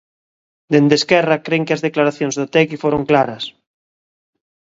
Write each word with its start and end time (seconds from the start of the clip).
Dende 0.71 0.95
Esquerra 1.01 1.43
cren 1.45 1.65
que 1.65 1.75
as 1.75 1.83
declaracións 1.87 2.35
de 2.35 2.45
Otegi 2.47 2.77
foron 2.83 3.01
claras. 3.09 3.43